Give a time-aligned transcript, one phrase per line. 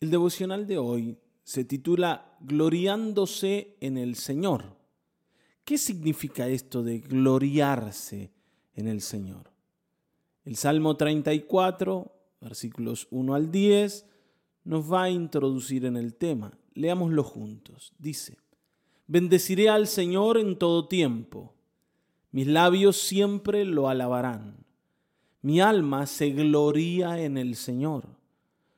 [0.00, 4.76] El devocional de hoy se titula Gloriándose en el Señor.
[5.64, 8.32] ¿Qué significa esto de gloriarse
[8.74, 9.50] en el Señor?
[10.44, 14.06] El Salmo 34, versículos 1 al 10,
[14.64, 16.58] nos va a introducir en el tema.
[16.74, 17.94] Leámoslo juntos.
[17.98, 18.36] Dice,
[19.06, 21.54] Bendeciré al Señor en todo tiempo.
[22.30, 24.64] Mis labios siempre lo alabarán.
[25.42, 28.06] Mi alma se gloría en el Señor.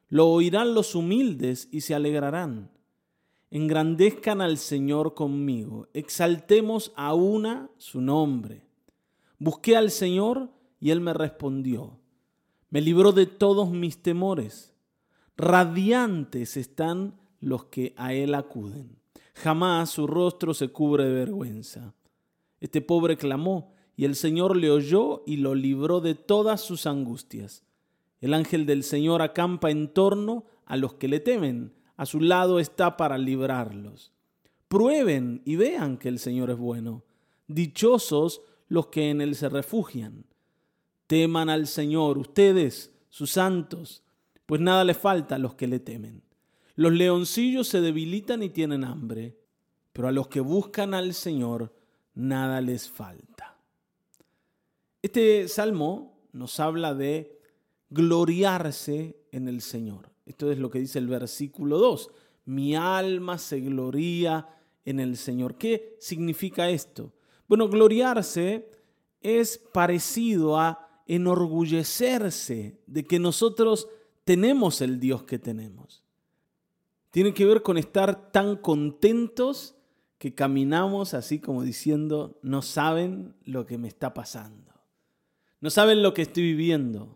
[0.08, 2.70] Lo oirán los humildes y se alegrarán.
[3.50, 5.88] Engrandezcan al Señor conmigo.
[5.94, 8.66] Exaltemos a una su nombre.
[9.38, 10.50] Busqué al Señor
[10.80, 11.98] y Él me respondió.
[12.70, 14.72] Me libró de todos mis temores.
[15.36, 18.98] Radiantes están los que a Él acuden.
[19.34, 21.94] Jamás su rostro se cubre de vergüenza.
[22.60, 27.64] Este pobre clamó y el Señor le oyó y lo libró de todas sus angustias.
[28.20, 32.60] El ángel del Señor acampa en torno a los que le temen, a su lado
[32.60, 34.12] está para librarlos.
[34.68, 37.04] Prueben y vean que el Señor es bueno.
[37.46, 40.24] Dichosos los que en Él se refugian.
[41.06, 44.02] Teman al Señor, ustedes, sus santos,
[44.44, 46.22] pues nada le falta a los que le temen.
[46.74, 49.38] Los leoncillos se debilitan y tienen hambre,
[49.92, 51.74] pero a los que buscan al Señor
[52.14, 53.56] nada les falta.
[55.00, 57.35] Este salmo nos habla de
[57.90, 60.10] gloriarse en el Señor.
[60.24, 62.10] Esto es lo que dice el versículo 2.
[62.46, 64.48] Mi alma se gloría
[64.84, 65.56] en el Señor.
[65.56, 67.12] ¿Qué significa esto?
[67.48, 68.68] Bueno, gloriarse
[69.20, 73.88] es parecido a enorgullecerse de que nosotros
[74.24, 76.02] tenemos el Dios que tenemos.
[77.10, 79.76] Tiene que ver con estar tan contentos
[80.18, 84.72] que caminamos así como diciendo, no saben lo que me está pasando.
[85.60, 87.15] No saben lo que estoy viviendo.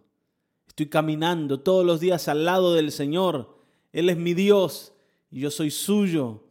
[0.80, 3.54] Estoy caminando todos los días al lado del Señor.
[3.92, 4.94] Él es mi Dios
[5.30, 6.42] y yo soy suyo.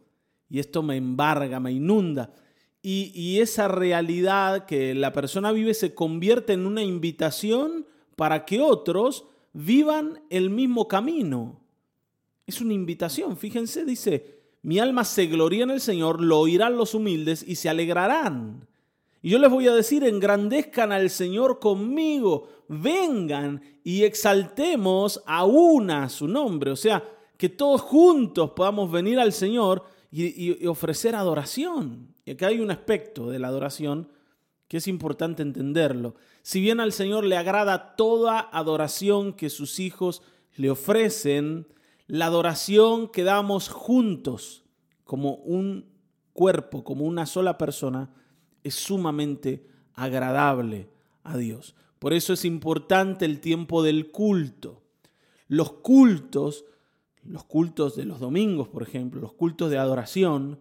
[0.48, 2.32] Y esto me embarga, me inunda.
[2.80, 9.24] Y, esa realidad que la persona vive se convierte en una invitación para que otros
[9.52, 11.60] vivan el mismo camino.
[12.46, 16.94] Es una invitación, fíjense, dice, mi alma se gloria en el Señor, lo oirán los
[16.94, 18.68] humildes y se alegrarán.
[19.22, 26.08] Y yo les voy a decir, engrandezcan al Señor conmigo, vengan y exaltemos a una
[26.08, 26.70] su nombre.
[26.70, 27.02] O sea,
[27.36, 32.14] que todos juntos podamos venir al Señor y, ofrecer adoración.
[32.24, 34.08] Y acá hay un aspecto de la adoración
[34.68, 36.14] que es importante entenderlo.
[36.42, 40.22] Si bien al Señor le agrada toda adoración que sus hijos
[40.54, 41.66] le ofrecen,
[42.06, 44.62] la adoración que damos juntos
[45.04, 45.86] como un
[46.32, 48.10] cuerpo, como una sola persona,
[48.62, 50.88] es sumamente agradable
[51.24, 51.74] a Dios.
[52.00, 54.82] Por eso es importante el tiempo del culto.
[55.48, 56.64] Los cultos,
[57.22, 60.58] los cultos de los domingos, por ejemplo, los cultos de adoración,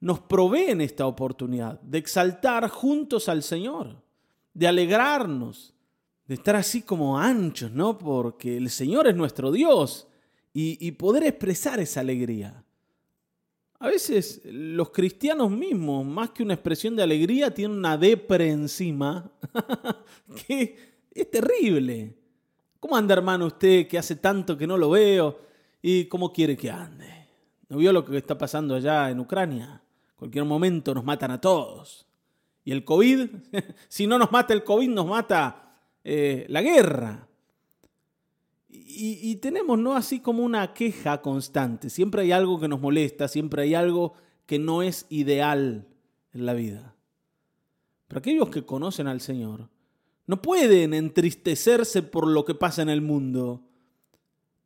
[0.00, 4.02] nos proveen esta oportunidad de exaltar juntos al Señor,
[4.54, 5.74] de alegrarnos,
[6.26, 7.98] de estar así como anchos, ¿no?
[7.98, 10.08] Porque el Señor es nuestro Dios
[10.54, 12.64] y, y poder expresar esa alegría.
[13.80, 19.30] A veces los cristianos mismos, más que una expresión de alegría, tienen una depre encima
[20.46, 22.16] que es terrible.
[22.80, 25.38] ¿Cómo anda hermano usted que hace tanto que no lo veo?
[25.80, 27.28] ¿Y cómo quiere que ande?
[27.68, 29.80] ¿No vio lo que está pasando allá en Ucrania?
[30.16, 32.04] Cualquier momento nos matan a todos.
[32.64, 33.28] ¿Y el COVID?
[33.88, 37.27] si no nos mata el COVID, nos mata eh, la guerra
[38.86, 39.94] y, tenemos, ¿no?
[39.94, 41.90] Así como una queja constante.
[41.90, 44.14] Siempre hay algo que nos molesta, siempre hay algo
[44.46, 45.86] que no es ideal
[46.32, 46.94] en la vida.
[48.06, 49.68] Pero aquellos que conocen al Señor
[50.26, 53.62] no pueden entristecerse por lo que pasa en el mundo.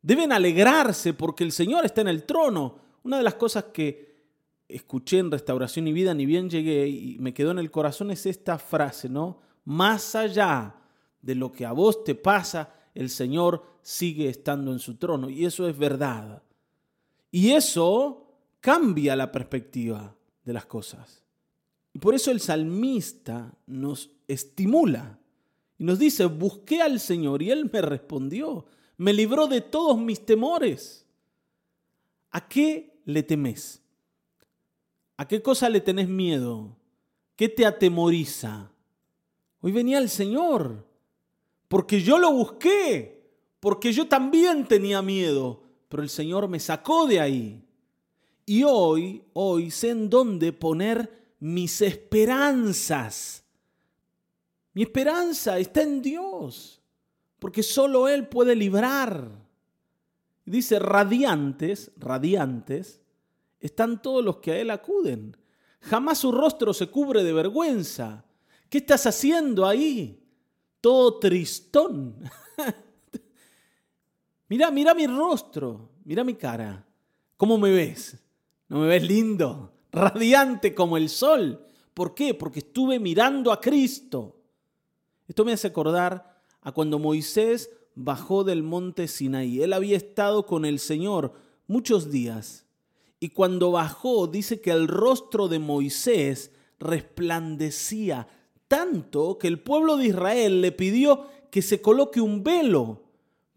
[0.01, 2.77] Deben alegrarse porque el Señor está en el trono.
[3.03, 4.13] Una de las cosas que
[4.67, 8.25] escuché en Restauración y Vida, ni bien llegué y me quedó en el corazón, es
[8.25, 9.39] esta frase, ¿no?
[9.65, 10.75] Más allá
[11.21, 15.29] de lo que a vos te pasa, el Señor sigue estando en su trono.
[15.29, 16.41] Y eso es verdad.
[17.29, 18.25] Y eso
[18.59, 21.21] cambia la perspectiva de las cosas.
[21.93, 25.19] Y por eso el salmista nos estimula
[25.77, 28.65] y nos dice, busqué al Señor y Él me respondió,
[28.97, 31.05] me libró de todos mis temores.
[32.31, 33.81] ¿A qué le temes?
[35.17, 36.75] ¿A qué cosa le tenés miedo?
[37.35, 38.71] ¿Qué te atemoriza?
[39.61, 40.85] Hoy venía el Señor
[41.67, 43.22] porque yo lo busqué,
[43.63, 47.65] porque yo también tenía miedo, pero el Señor me sacó de ahí.
[48.45, 53.45] Y hoy, hoy sé en dónde poner mis esperanzas.
[54.73, 56.81] Mi esperanza está en Dios,
[57.39, 59.31] porque solo Él puede librar.
[60.43, 62.99] Dice, radiantes, radiantes,
[63.61, 65.37] están todos los que a Él acuden.
[65.79, 68.25] Jamás su rostro se cubre de vergüenza.
[68.69, 70.21] ¿Qué estás haciendo ahí?
[70.81, 72.29] Todo tristón.
[74.53, 76.85] mira, mira mi rostro, mira mi cara.
[77.37, 78.19] ¿Cómo me ves?
[78.69, 79.73] ¿No me ves lindo?
[79.91, 81.65] Radiante como el sol.
[81.95, 82.35] ¿Por qué?
[82.35, 84.37] Porque estuve mirando a Cristo.
[85.27, 89.63] Esto me hace acordar a cuando Moisés bajó del monte Sinaí.
[89.63, 91.33] Él había estado con el Señor
[91.65, 92.67] muchos días.
[93.19, 98.27] Y cuando bajó, dice que el rostro de Moisés resplandecía
[98.67, 103.01] tanto que el pueblo de Israel le pidió que se coloque un velo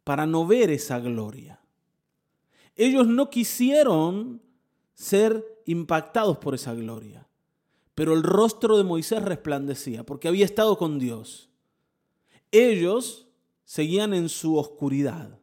[0.06, 1.58] para no ver esa gloria.
[2.76, 4.40] Ellos no quisieron
[4.94, 7.26] ser impactados por esa gloria,
[7.96, 11.50] pero el rostro de Moisés resplandecía porque había estado con Dios.
[12.52, 13.26] Ellos
[13.64, 15.40] seguían en su oscuridad,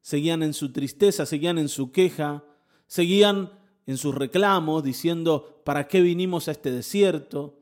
[0.00, 2.42] seguían en su tristeza, seguían en su queja,
[2.88, 3.52] seguían
[3.86, 7.60] en sus reclamos diciendo, ¿para qué vinimos a este desierto?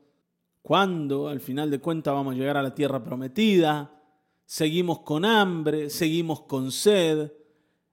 [0.63, 4.02] ¿Cuándo, al final de cuentas, vamos a llegar a la tierra prometida?
[4.45, 7.31] Seguimos con hambre, seguimos con sed.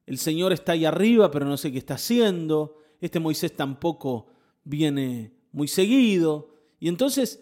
[0.07, 2.77] El Señor está ahí arriba, pero no sé qué está haciendo.
[3.01, 4.27] Este Moisés tampoco
[4.65, 6.55] viene muy seguido.
[6.79, 7.41] Y entonces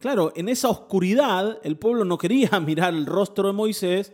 [0.00, 4.12] Claro, en esa oscuridad el pueblo no quería mirar el rostro de Moisés,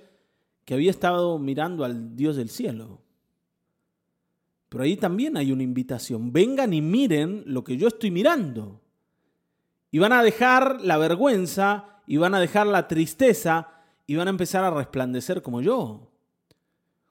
[0.64, 3.00] que había estado mirando al Dios del cielo.
[4.68, 6.32] Pero ahí también hay una invitación.
[6.32, 8.82] Vengan y miren lo que yo estoy mirando.
[9.92, 13.75] Y van a dejar la vergüenza, y van a dejar la tristeza,
[14.06, 16.10] y van a empezar a resplandecer como yo.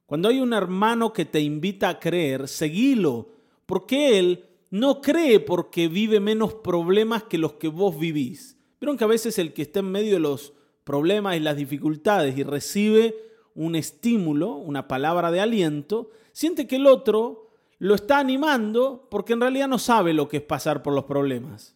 [0.06, 3.30] Cuando hay un hermano que te invita a creer, seguilo,
[3.66, 9.04] porque él no cree porque vive menos problemas que los que vos vivís Vieron que
[9.04, 10.54] a veces el que está en medio de los
[10.84, 13.16] problemas y las dificultades y recibe
[13.56, 17.50] un estímulo, una palabra de aliento, siente que el otro
[17.80, 21.76] lo está animando porque en realidad no sabe lo que es pasar por los problemas.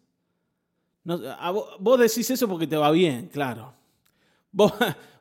[1.03, 3.73] vos, decís eso porque te va bien, claro.
[4.51, 4.73] Vos,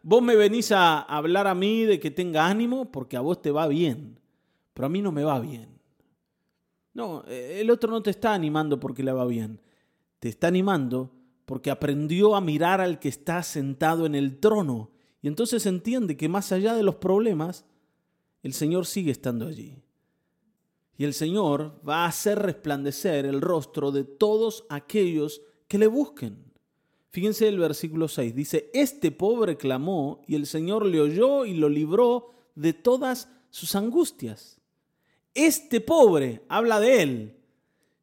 [0.02, 3.50] vos me venís a hablar a mí de que tenga ánimo porque a vos te
[3.50, 4.18] va bien,
[4.74, 5.68] pero a mí no me va bien.
[6.94, 9.60] No, el otro no te está animando porque le va bien,
[10.18, 11.12] te está animando
[11.44, 14.90] porque aprendió a mirar al que está sentado en el trono.
[15.22, 17.64] Y entonces entiende que más allá de los problemas,
[18.42, 19.82] el Señor sigue estando allí.
[20.98, 26.47] Y el Señor va a hacer resplandecer el rostro de todos aquellos que le busquen.
[27.18, 28.32] Fíjense el versículo 6.
[28.32, 33.74] Dice, este pobre clamó y el Señor le oyó y lo libró de todas sus
[33.74, 34.60] angustias.
[35.34, 37.36] Este pobre habla de él.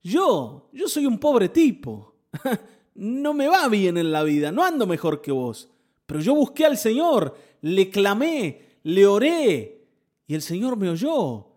[0.04, 2.16] Yo, yo soy un pobre tipo.
[2.96, 5.70] no me va bien en la vida, no ando mejor que vos.
[6.06, 9.88] Pero yo busqué al Señor, le clamé, le oré,
[10.28, 11.54] y el Señor me oyó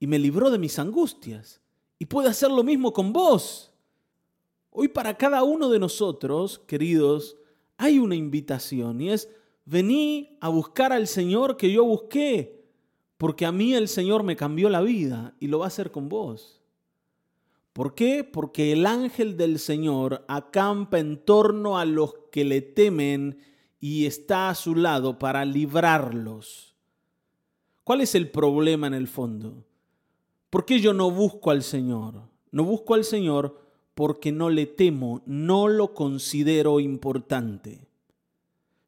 [0.00, 1.60] y me libró de mis angustias.
[2.00, 3.73] Y puede hacer lo mismo con vos.
[4.76, 7.36] Hoy para cada uno de nosotros, queridos,
[7.76, 9.30] hay una invitación y es,
[9.64, 12.66] vení a buscar al Señor que yo busqué,
[13.16, 16.08] porque a mí el Señor me cambió la vida y lo va a hacer con
[16.08, 16.60] vos.
[17.72, 18.24] ¿Por qué?
[18.24, 23.38] Porque el ángel del Señor acampa en torno a los que le temen
[23.78, 26.74] y está a su lado para librarlos.
[27.84, 29.64] ¿Cuál es el problema en el fondo?
[30.50, 32.22] ¿Por qué yo no busco al Señor?
[32.50, 33.63] No busco al Señor
[33.94, 37.86] porque no le temo, no lo considero importante.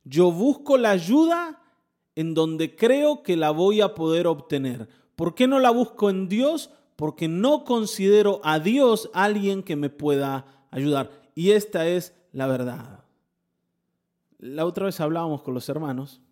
[0.05, 1.63] Yo busco la ayuda
[2.15, 4.89] en donde creo que la voy a poder obtener.
[5.17, 6.71] ¿Por qué no la busco en Dios?
[6.97, 11.11] porque no considero a Dios alguien que me pueda ayudar.
[11.35, 13.05] Y esta es la verdad.
[14.39, 16.23] La otra vez hablábamos con los hermanos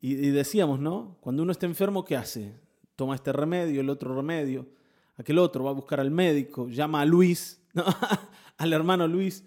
[0.00, 1.18] y, decíamos, ¿no?
[1.20, 2.58] Cuando uno está enfermo, ¿qué hace?
[2.96, 4.66] Toma este remedio, el otro remedio,
[5.20, 7.60] aquel otro va a buscar al médico, llama a Luis,
[8.56, 9.44] al hermano Luis,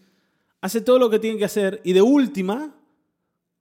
[0.61, 2.75] hace todo lo que tiene que hacer y de última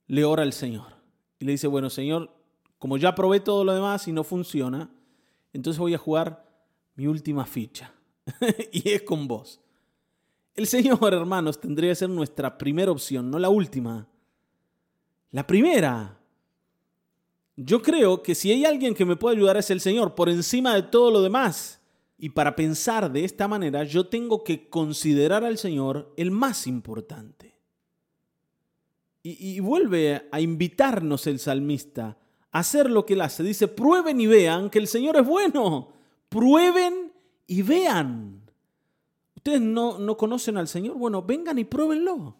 [0.06, 0.92] le ora al Señor.
[1.38, 2.30] Y le dice, bueno, Señor,
[2.78, 4.90] como ya probé todo lo demás y no funciona,
[5.52, 6.44] entonces voy a jugar
[6.96, 7.92] mi última ficha.
[8.72, 9.60] y es con vos.
[10.54, 14.06] El Señor, hermanos, tendría que ser nuestra primera opción, no la última.
[15.30, 16.18] La primera.
[17.56, 20.74] Yo creo que si hay alguien que me puede ayudar es el Señor, por encima
[20.74, 21.81] de todo lo demás.
[22.22, 27.58] Y para pensar de esta manera, yo tengo que considerar al Señor el más importante.
[29.24, 32.16] Y, vuelve a invitarnos el salmista
[32.52, 33.42] hacer lo que él hace.
[33.42, 35.94] Dice, prueben y vean que el Señor es bueno.
[36.28, 37.12] Prueben
[37.48, 38.48] y vean.
[39.34, 40.96] ¿Ustedes no, no conocen al Señor?
[40.96, 42.36] Bueno, vengan y pruébenlo.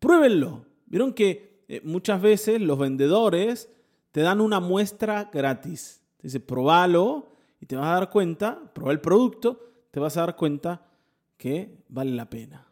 [0.00, 0.66] Pruébenlo.
[0.86, 3.70] Vieron que eh, muchas veces los vendedores
[4.10, 6.02] te dan una muestra gratis.
[6.20, 7.29] Dice, probalo
[7.60, 10.86] y te vas a dar cuenta, prueba el producto, te vas a dar cuenta
[11.36, 12.66] que vale la pena.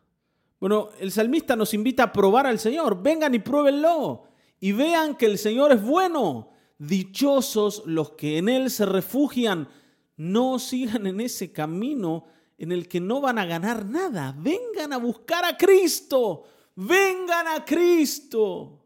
[0.60, 3.00] Bueno, el salmista nos invita a probar al Señor.
[3.02, 4.24] Vengan y pruébenlo
[4.60, 6.50] y vean que el Señor es bueno.
[6.78, 9.68] Dichosos los que en Él se refugian.
[10.16, 12.26] No sigan en ese camino
[12.56, 14.34] en el que no van a ganar nada.
[14.36, 16.44] Vengan a buscar a Cristo.
[16.74, 18.84] Vengan a Cristo.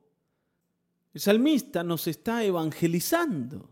[1.14, 3.71] El salmista nos está evangelizando.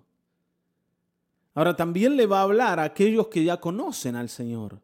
[1.55, 4.81] Ahora también le va a hablar a aquellos que ya conocen al Señor.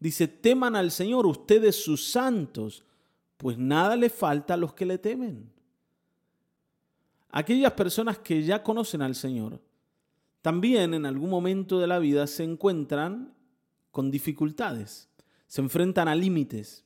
[0.00, 2.84] Dice, teman al Señor ustedes sus santos,
[3.36, 5.50] pues nada le falta a los que le temen.
[7.30, 9.60] Aquellas personas que ya conocen al Señor,
[10.42, 13.34] también en algún momento de la vida se encuentran
[13.90, 15.08] con dificultades,
[15.46, 16.84] se enfrentan a límites.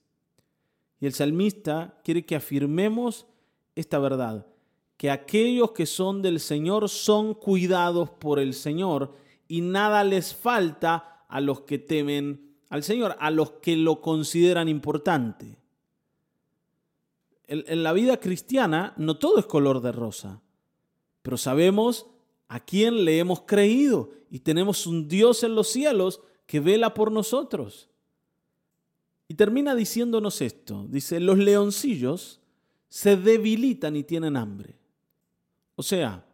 [1.00, 3.26] Y el salmista quiere que afirmemos
[3.74, 4.46] esta verdad,
[4.96, 9.14] que aquellos que son del Señor son cuidados por el Señor
[9.52, 14.66] y nada les falta a los que temen al Señor, a los que lo consideran
[14.66, 15.58] importante.
[17.46, 20.40] En, la vida cristiana no todo es color de rosa,
[21.20, 22.06] pero sabemos
[22.48, 27.12] a quién le hemos creído y tenemos un Dios en los cielos que vela por
[27.12, 27.90] nosotros.
[29.28, 32.40] Y termina diciéndonos esto, dice, los leoncillos
[32.88, 34.78] se debilitan y tienen hambre.
[35.74, 36.24] O sea,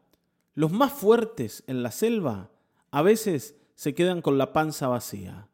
[0.55, 2.53] los más fuertes en la selva
[2.91, 5.49] a veces se quedan con la panza vacía.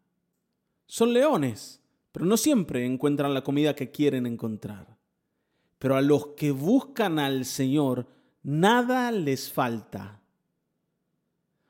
[0.86, 1.80] Son leones,
[2.12, 4.96] pero no siempre encuentran la comida que quieren encontrar.
[5.78, 8.06] Pero a los que buscan al Señor,
[8.42, 10.20] nada les falta.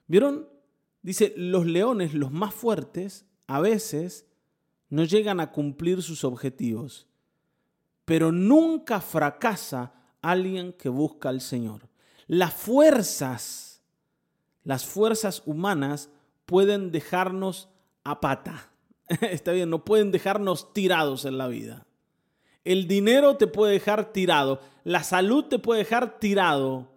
[0.06, 0.48] ¿Vieron?
[1.02, 4.26] Dice, los leones, los más fuertes, a veces
[4.88, 7.08] no llegan a cumplir sus objetivos,
[8.04, 9.92] pero nunca fracasa
[10.22, 11.88] alguien que busca al Señor.
[12.26, 13.63] Las fuerzas,
[14.64, 16.10] las fuerzas humanas
[16.46, 17.68] pueden dejarnos
[18.02, 18.70] a pata.
[19.20, 21.86] Está bien, no pueden dejarnos tirados en la vida.
[22.64, 26.88] El dinero te puede dejar tirado, la salud te puede dejar tirado,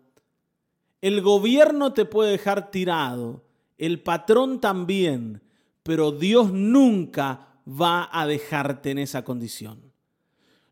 [1.01, 3.43] el gobierno te puede dejar tirado,
[3.77, 5.43] el patrón también,
[5.83, 9.91] pero Dios nunca va a dejarte en esa condición.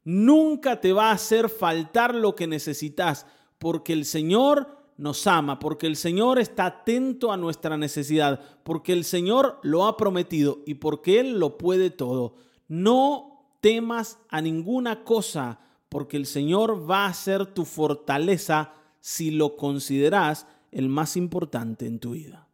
[0.06, 3.25] Nunca te va a hacer faltar lo que necesitas,
[3.60, 9.04] porque el Señor nos ama, porque el Señor está atento a nuestra necesidad, porque el
[9.04, 12.36] Señor lo ha prometido y porque Él lo puede todo.
[12.68, 15.60] No temas a ninguna cosa,
[15.90, 22.00] porque el Señor va a ser tu fortaleza si lo consideras el más importante en
[22.00, 22.48] tu vida.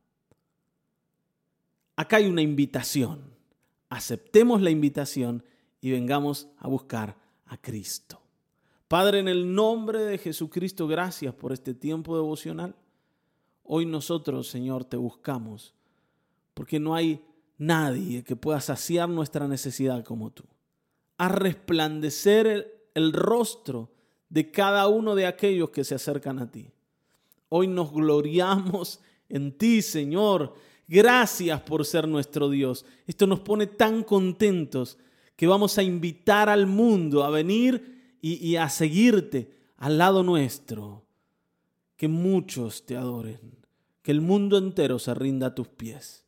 [1.95, 3.21] Acá hay una invitación.
[3.89, 5.43] Aceptemos la invitación
[5.81, 8.20] y vengamos a buscar a Cristo.
[8.91, 12.75] Padre, en el nombre de Jesucristo, gracias por este tiempo devocional.
[13.63, 15.73] Hoy nosotros, Señor, te buscamos,
[16.53, 17.23] porque no hay
[17.57, 20.43] nadie que pueda saciar nuestra necesidad como tú.
[21.17, 23.89] A resplandecer el, el rostro
[24.27, 26.69] de cada uno de aquellos que se acercan a ti.
[27.47, 30.53] Hoy nos gloriamos en ti, Señor.
[30.85, 32.85] Gracias por ser nuestro Dios.
[33.07, 34.97] Esto nos pone tan contentos
[35.37, 41.05] que vamos a invitar al mundo a venir y, a seguirte al lado nuestro.
[41.97, 43.59] Que muchos te adoren,
[44.01, 46.25] que el mundo entero se rinda a tus pies.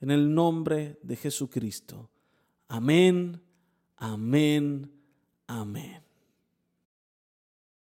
[0.00, 2.10] En el nombre de Jesucristo.
[2.68, 3.40] Amén,
[3.96, 4.90] amén,
[5.46, 6.03] amén.